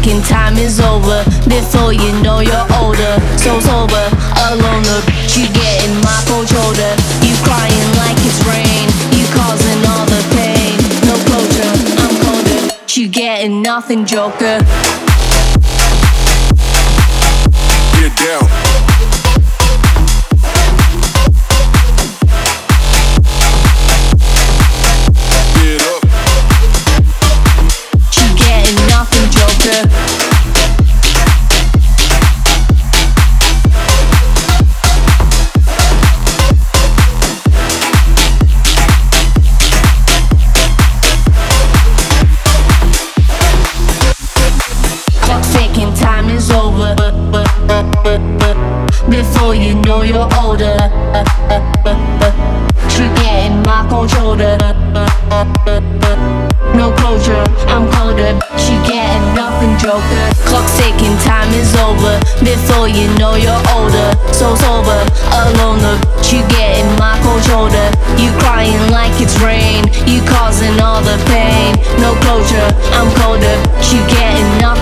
[0.00, 1.24] ticking, time is over.
[1.48, 4.06] Before you know you're older, so sober,
[4.48, 4.80] alone.
[5.06, 6.92] Bitch you getting my cold shoulder.
[7.22, 8.88] You crying like it's rain.
[9.16, 10.76] You causing all the pain.
[11.06, 12.74] No closure, I'm colder.
[12.88, 14.60] You getting nothing, Joker.
[49.08, 50.76] Before you know you're older.
[52.88, 54.58] Forgetting my controller.
[56.74, 58.38] No closure, I'm colder.
[58.58, 60.30] She getting nothing, Joker.
[60.48, 62.18] Clock's ticking, time is over.
[62.40, 64.10] Before you know you're older.
[64.32, 65.00] So sober,
[65.30, 66.00] alone.
[66.22, 67.90] She getting my cold shoulder.
[68.16, 69.84] You crying like it's rain.
[70.06, 71.76] You causing all the pain.
[72.00, 73.56] No closure, I'm colder.
[73.82, 74.79] She getting nothing,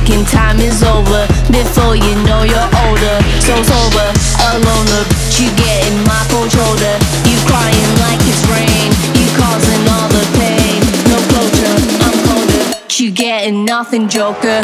[0.00, 1.26] ticking, time is over.
[1.50, 4.08] Before you know you're older, so sober,
[4.52, 4.86] alone.
[5.08, 6.94] Bitch you getting my cold shoulder.
[7.24, 8.90] You crying like it's rain.
[9.16, 10.80] You causing all the pain.
[11.08, 12.78] No closure, I'm colder.
[12.90, 14.62] You getting nothing, Joker.